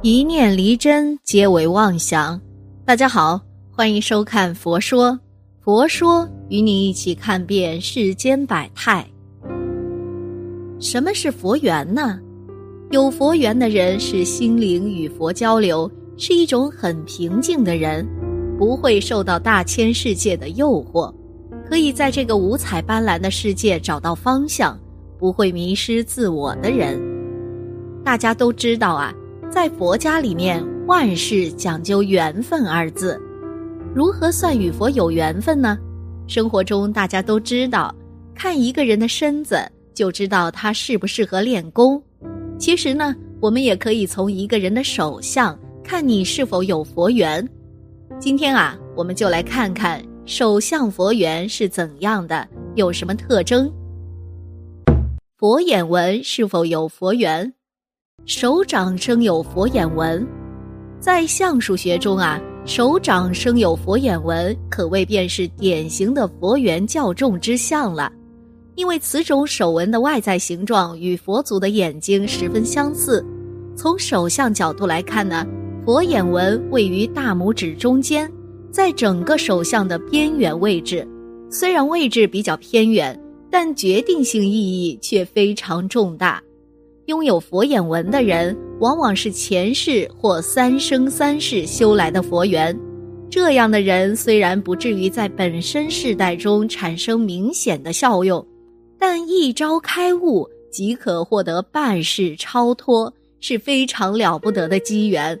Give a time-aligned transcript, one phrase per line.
[0.00, 2.40] 一念离真，皆为妄想。
[2.84, 5.10] 大家好，欢迎收看《佛说》，
[5.60, 9.04] 佛说与你一起看遍世间百态。
[10.78, 12.20] 什么是佛缘呢？
[12.92, 18.06] 有佛缘的人是心灵与佛交流，是一种很平静的人，
[18.56, 21.12] 不会受到大千世界的诱惑，
[21.68, 24.78] 可以在这个五彩斑斓的世界找到方向，
[25.18, 27.02] 不会迷失自我的人。
[28.04, 29.12] 大家都知道啊。
[29.50, 33.18] 在佛家里面，万事讲究缘分二字。
[33.94, 35.78] 如何算与佛有缘分呢？
[36.26, 37.94] 生活中大家都知道，
[38.34, 39.58] 看一个人的身子
[39.94, 42.00] 就知道他适不适合练功。
[42.58, 47.46] 其实呢，我们也可以从一个人的手相看你是否有佛缘。
[48.20, 53.72] 今天啊，我们就来看看手相佛缘是怎样的，有什么特征。
[55.38, 57.50] 佛眼纹是否有佛缘？
[58.28, 60.24] 手掌生有佛眼纹，
[61.00, 68.12] 在相术学中啊，手掌生有佛眼纹，可谓便是典型的佛缘较重之相了。
[68.74, 73.24] 因为此种手纹的外在形状与佛祖的眼睛十分相似。
[73.74, 75.46] 从手相角度来看呢，
[75.86, 78.30] 佛眼纹位于大拇指中间，
[78.70, 81.08] 在整个手相的边缘位置。
[81.50, 83.18] 虽然位置比较偏远，
[83.50, 86.42] 但决定性意义却非常重大。
[87.08, 92.78] 拥有佛眼纹的人，往往是前世或三生三世修来的佛缘。
[93.30, 98.46] 这样的人虽然不至于在本身世代中产生明显的效用，
[98.98, 105.38] 但一朝开悟即可获得半世超脱，是非常了不得的机缘。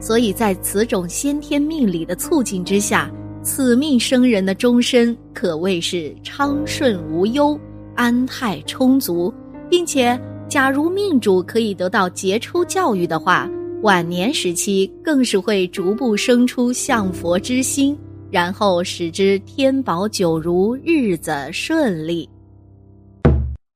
[0.00, 3.08] 所以在此种先天命理的促进之下，
[3.44, 7.56] 此命生人的终身可谓是昌顺无忧、
[7.94, 9.32] 安泰充足，
[9.70, 10.20] 并且。
[10.52, 17.96] 假如命主可以得到杰出教育的话，晚年时期更是会逐步生出向佛之心，
[18.30, 22.28] 然后使之天宝久如，日子顺利。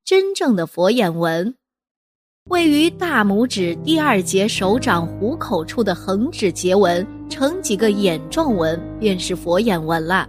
[0.05, 1.55] 真正的佛眼纹，
[2.51, 10.29] 位于大拇指第二节手掌虎口处的横指节纹，呈几个眼状纹，便是佛眼纹了。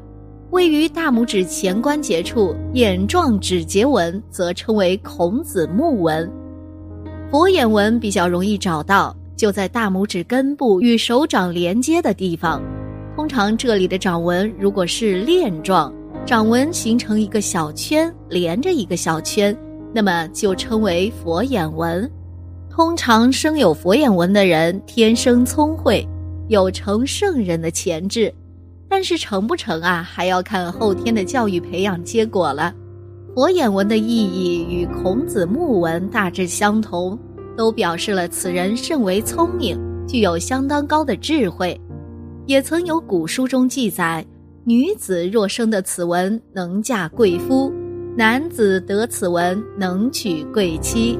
[0.52, 6.30] 位于大拇指前关节处眼状指节纹，则称为孔子目纹。
[7.30, 12.62] 佛眼纹比较容易找到，就在大拇指根部与手掌连接的地方。
[13.16, 15.94] 通常这里的掌纹如果是链状，
[16.26, 19.56] 掌纹形成一个小圈连着一个小圈，
[19.94, 22.10] 那么就称为佛眼纹。
[22.70, 26.08] 通常生有佛眼纹的人天生聪慧，
[26.48, 28.34] 有成圣人的潜质。
[28.90, 32.74] 但是成不成啊，还要看后天的教育培养结果了。
[33.36, 37.18] 佛眼纹的意义与孔子木纹大致相同，
[37.56, 39.78] 都表示了此人甚为聪明，
[40.08, 41.80] 具有相当高的智慧。
[42.46, 44.26] 也曾有古书中记载，
[44.64, 47.72] 女子若生的此文，能嫁贵夫；
[48.18, 51.20] 男子得此文，能娶贵妻。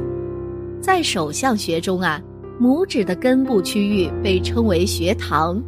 [0.82, 2.20] 在手相学中啊，
[2.60, 5.62] 拇指的根部区域被称为学堂，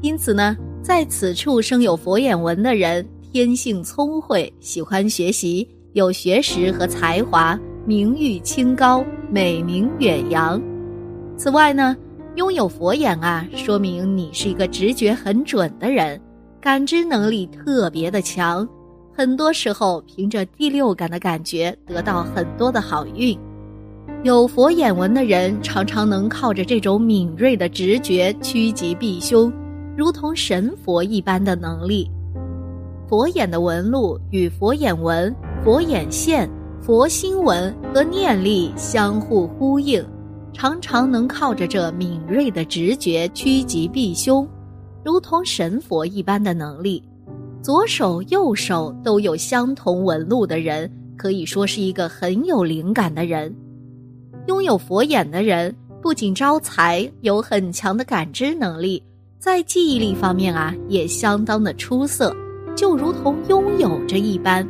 [0.00, 0.56] 因此呢。
[0.82, 10.60] 在此处生有佛眼纹的人，天性聪慧，喜欢学习，有学识和才华，名誉清高，美名远扬。
[11.36, 11.96] 此外呢，
[12.34, 16.20] 拥有佛眼啊，说明你是一个直觉很准的人，
[16.60, 18.68] 感知能力特别的强，
[19.14, 23.38] 很多时候凭着第六感的感觉得到很多的好运。
[24.24, 29.52] 有佛眼纹的人，常常能靠着这种敏锐的直觉趋吉避凶。
[29.96, 32.10] 如同神佛一般的能力，
[33.08, 36.48] 佛眼的纹路与佛眼纹、佛眼线、
[36.80, 40.04] 佛心纹和念力相互呼应，
[40.52, 44.48] 常常能靠着这敏锐的直觉趋吉避凶，
[45.04, 47.02] 如同神佛一般的能力。
[47.60, 53.54] 左手、右手都有相同纹路的人，可以说是一个很有灵感的人。
[54.46, 59.00] 拥有佛眼的人，不仅招财，有很强的感知能力。
[59.42, 62.32] 在记忆力方面啊，也相当的出色，
[62.76, 64.64] 就如同拥有着一般。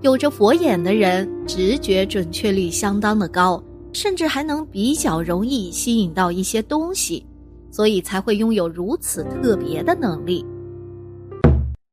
[0.00, 3.62] 有着佛眼的人，直觉准确率相当的高，
[3.92, 7.24] 甚至还能比较容易吸引到一些东西，
[7.70, 10.44] 所以才会拥有如此特别的能力。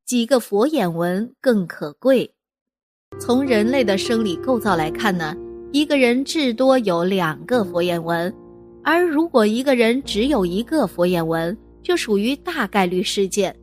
[0.04, 2.28] 几个佛眼纹更可贵。
[3.20, 5.32] 从人类的生理构造来看呢，
[5.70, 8.34] 一个人至多有两个佛眼纹，
[8.82, 13.54] 而如果一个人只有一个佛眼纹，就属于大概率事件，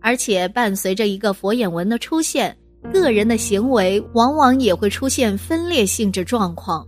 [0.00, 2.56] 而且伴随着一个佛眼纹的出现，
[2.92, 6.86] 个人的行为往往也会出现分裂性质状况。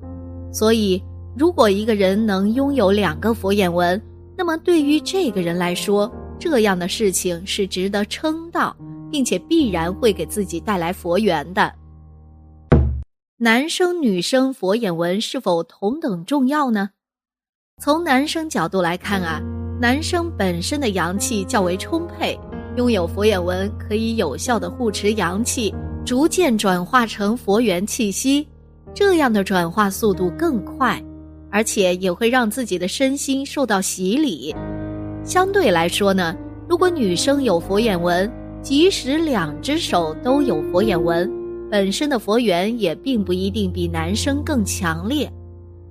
[0.53, 1.03] 所以，
[1.37, 4.01] 如果一个人能拥有两个佛眼纹，
[4.37, 8.77] 那么对于这个人来说，这样的事情是值得称道，
[9.11, 11.73] 并且必然会给自己带来佛缘的。
[13.39, 16.91] 男生女生佛眼纹是否同等重要呢？
[17.83, 19.43] 从男生角度来看啊，
[19.79, 22.39] 男生本身的阳气较为充沛，
[22.77, 25.75] 拥有佛眼纹可以有效的护持阳气，
[26.05, 28.49] 逐渐转化成佛缘气息，
[28.95, 31.03] 这样的转化速度更快。
[31.49, 34.55] 而且也会让自己的身心受到洗礼。
[35.25, 36.37] 相对来说呢，
[36.69, 38.31] 如果女生有佛眼纹，
[38.61, 41.31] 即使两只手都有佛眼纹，
[41.71, 45.31] 本身的佛缘也并不一定比男生更强烈。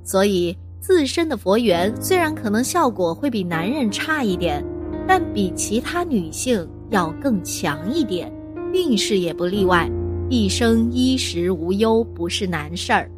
[0.04, 0.56] 所以
[0.86, 4.64] 自身的佛缘虽然可能效果会比男人差一点，
[5.08, 8.32] 但比其他女性要更强一点，
[8.72, 9.90] 运势也不例外，
[10.30, 13.10] 一生衣食无忧不是难事儿。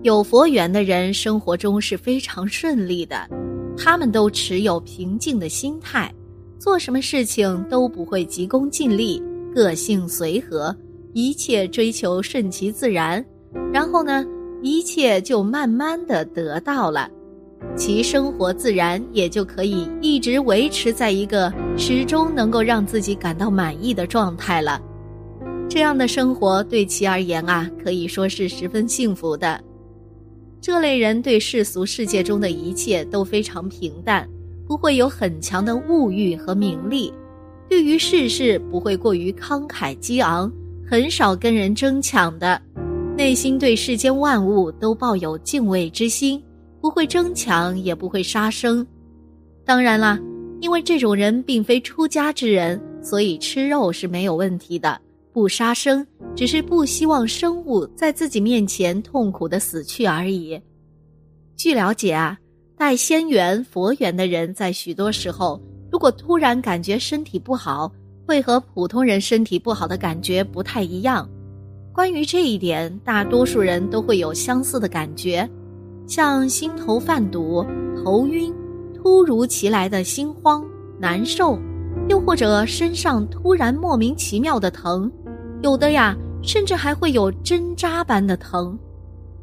[0.00, 3.28] 有佛缘的人，生活中是非常顺利的。
[3.76, 6.10] 他们都持有平静的心态，
[6.58, 9.22] 做什么事情都不会急功近利，
[9.54, 10.74] 个性随和，
[11.12, 13.22] 一切追求顺其自然。
[13.70, 14.24] 然后呢，
[14.62, 17.10] 一切就慢慢的得到了，
[17.76, 24.80] 其生活自然也就可以一直维持在一个始终能够让自己感到满意的状态了。
[25.68, 29.60] 这样的生活对其而言啊，可以说是十分幸福的。
[30.60, 34.28] 这类人对世俗世界中的一切都非常平淡，
[34.64, 37.12] 不会有很强的物欲和名利，
[37.68, 40.52] 对于世事不会过于慷慨激昂，
[40.88, 42.60] 很少跟人争抢的，
[43.16, 46.42] 内心对世间万物都抱有敬畏之心，
[46.80, 48.84] 不会争抢，也不会杀生。
[49.64, 50.18] 当然啦，
[50.60, 54.98] 因为这种人并非出家之人，所以吃肉是没有问题的。
[55.32, 60.60] 不杀生，只是不希望生物在自己面前痛苦的死去而已。
[61.56, 62.36] 据了解啊，
[62.76, 65.60] 带仙缘佛缘的人，在许多时候，
[65.90, 67.92] 如果突然感觉身体不好，
[68.26, 71.28] 会和普通人身体不好的感觉不太一样。
[71.94, 75.46] 关于这一点，大多数人都会有相似的感觉，
[76.06, 77.62] 像心头泛堵、
[78.02, 78.50] 头晕、
[78.94, 80.64] 突如其来的心慌、
[80.98, 81.58] 难受，
[82.08, 85.12] 又或者身上突然莫名其妙的疼。
[85.60, 88.76] 有的呀，甚至还会有针扎般的疼。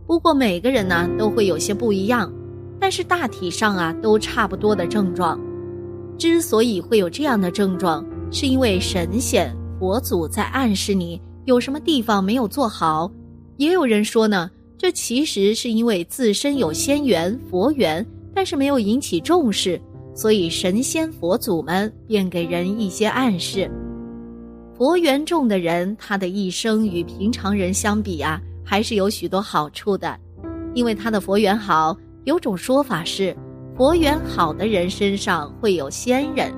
[0.07, 2.33] 不过每个人呢都会有些不一样，
[2.79, 5.39] 但是大体上啊都差不多的症状。
[6.17, 13.11] 之所以会有这样的症状，是因为神仙佛祖在暗示你有什么地方没有做好。
[13.57, 19.81] 也有人说呢，这其实是因为自身有仙缘佛缘，但是没有引起重视，
[20.13, 23.69] 所以神仙佛祖们便给人一些暗示。
[24.77, 30.17] 佛缘重的人，他的一生与平常人相比啊，还是有许多好处的，
[30.73, 31.97] 因为他的佛缘好。
[32.25, 33.35] 有种说法是，
[33.75, 36.53] 佛缘好的人身上会有仙人，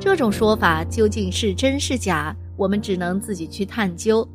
[0.00, 4.26] 这种说法究竟是真是假，我们只能自己去探究。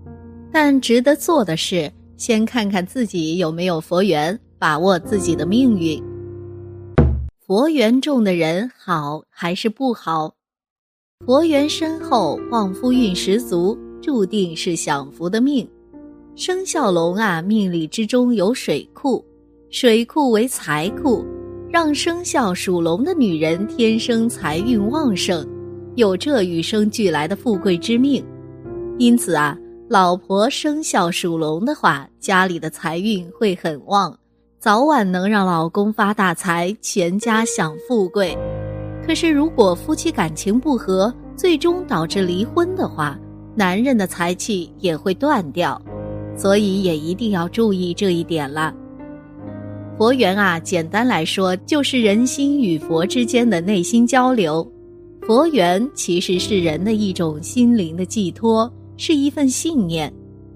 [0.51, 6.01] 但值得做的是，先看看自己有没有佛缘，把握自己的命运。
[7.45, 10.33] 佛缘重的人好还是不好？
[11.25, 15.67] 佛缘深厚，旺夫运十足，注定是享福的命。
[16.35, 19.23] 生肖龙啊，命里之中有水库，
[19.69, 21.25] 水库为财库，
[21.71, 25.47] 让生肖属龙的女人天生财运旺盛，
[25.97, 28.23] 有这与生俱来的富贵之命。
[28.99, 29.57] 因此啊，
[29.89, 34.15] 老婆生肖属龙的话，家里的财运会很旺，
[34.59, 38.37] 早晚能让老公发大财，全家享富贵。
[39.07, 43.17] 可是，如果夫妻感情不和，最终导致离婚的话，
[43.55, 45.81] 男人的财气也会断掉，
[46.35, 48.71] 所以也一定要注意这一点了。
[49.97, 54.71] 佛缘啊，简单来说就是人心与佛之间的内心交流。
[55.27, 60.09] 佛缘其实是人的一种心灵的寄托，是一份信念，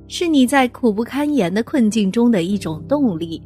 [0.07, 3.43] 是你在苦不堪言的困境中的一种动力。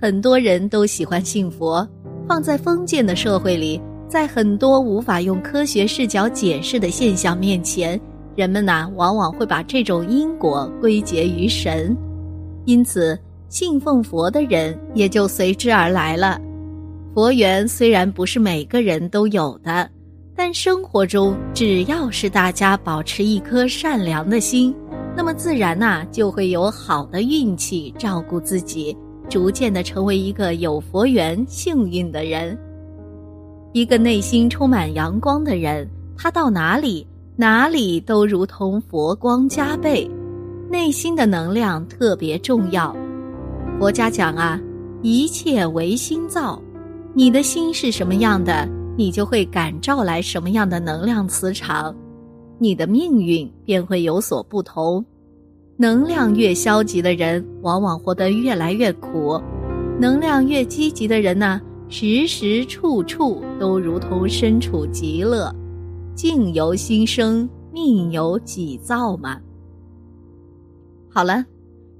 [0.00, 1.84] 很多人都喜欢信佛，
[2.28, 3.82] 放在封建的社会里。
[4.08, 8.00] 在很多无法用科学视角解释的现象面前，
[8.36, 11.96] 人们呐往往会把这种因果归结于神，
[12.64, 13.18] 因此
[13.48, 16.40] 信奉佛的人也就随之而来了。
[17.12, 19.90] 佛缘虽然不是每个人都有的，
[20.36, 24.74] 但生活中只要是大家保持一颗善良的心，
[25.16, 28.96] 那么自然呐就会有好的运气照顾自己，
[29.28, 32.58] 逐渐的成为一个有佛缘、幸运的人。
[33.72, 40.08] 一个内心充满阳光的人，他到哪里哪里都如同佛光加倍，
[40.68, 42.94] 内心的能量特别重要。
[43.78, 44.60] 佛家讲啊，
[45.02, 46.60] 一切唯心造，
[47.14, 51.94] 你的心是什么样的，你就会感召来什么样的能量磁场，
[52.58, 55.04] 你的命运便会有所不同。
[55.76, 59.42] 能量越消极的人，往往活得越来越苦；
[60.00, 65.52] 能量越积极的人呢，时时处处都如同身处极乐。
[66.14, 69.40] 境由心生，命由己造嘛。
[71.10, 71.44] 好了，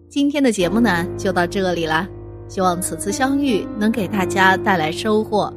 [0.08, 2.08] 今天的节目呢就到这里了。
[2.46, 5.52] 希望此次相遇能给大家带来收获。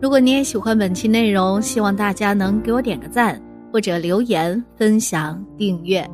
[0.00, 3.40] 如果你也喜欢本期内容，希望大家能给我点个赞，
[3.72, 6.06] 或者留言、分享、订阅。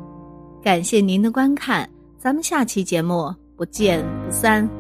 [0.63, 4.80] 感谢您的观看，咱们下期节目不见不散。